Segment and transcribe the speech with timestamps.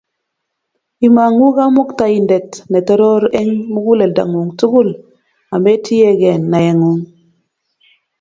[1.07, 4.89] Imang'u Kamuktaindet ne Toroor eng' muguleldang'ung' tugul,
[5.55, 6.93] ametiegei naeng'u.